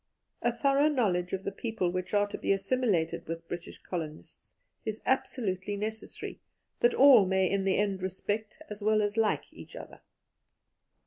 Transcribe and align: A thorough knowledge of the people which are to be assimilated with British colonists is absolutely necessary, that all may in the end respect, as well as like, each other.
A 0.41 0.51
thorough 0.51 0.87
knowledge 0.87 1.31
of 1.31 1.43
the 1.43 1.51
people 1.51 1.91
which 1.91 2.11
are 2.11 2.25
to 2.29 2.37
be 2.39 2.51
assimilated 2.51 3.27
with 3.27 3.47
British 3.47 3.77
colonists 3.77 4.55
is 4.83 5.03
absolutely 5.05 5.77
necessary, 5.77 6.39
that 6.79 6.95
all 6.95 7.27
may 7.27 7.47
in 7.47 7.65
the 7.65 7.77
end 7.77 8.01
respect, 8.01 8.57
as 8.67 8.81
well 8.81 9.03
as 9.03 9.15
like, 9.15 9.53
each 9.53 9.75
other. 9.75 10.01